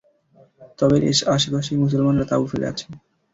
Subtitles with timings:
[0.79, 2.85] তবে এর আশে পাশেই মুসলমানরা তাঁবু ফেলে আছে।